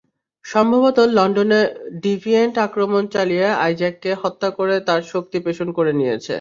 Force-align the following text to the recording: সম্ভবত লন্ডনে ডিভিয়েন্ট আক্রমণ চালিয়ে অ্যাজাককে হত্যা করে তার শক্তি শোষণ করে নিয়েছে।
সম্ভবত 0.45 0.97
লন্ডনে 1.17 1.61
ডিভিয়েন্ট 2.03 2.55
আক্রমণ 2.67 3.03
চালিয়ে 3.15 3.47
অ্যাজাককে 3.59 4.11
হত্যা 4.21 4.49
করে 4.57 4.75
তার 4.87 5.01
শক্তি 5.13 5.37
শোষণ 5.45 5.69
করে 5.77 5.91
নিয়েছে। 5.99 6.29